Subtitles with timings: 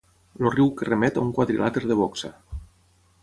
[0.37, 2.31] El riu que remet a un quadrilàter de boxa.